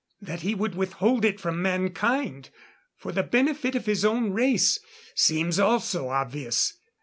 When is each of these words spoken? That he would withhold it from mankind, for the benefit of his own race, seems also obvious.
That 0.19 0.41
he 0.41 0.55
would 0.55 0.73
withhold 0.73 1.23
it 1.23 1.39
from 1.39 1.61
mankind, 1.61 2.49
for 2.97 3.11
the 3.11 3.21
benefit 3.21 3.75
of 3.75 3.85
his 3.85 4.03
own 4.03 4.31
race, 4.31 4.79
seems 5.13 5.59
also 5.59 6.09
obvious. 6.09 6.73